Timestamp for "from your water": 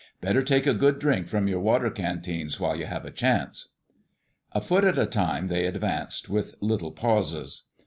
1.27-1.91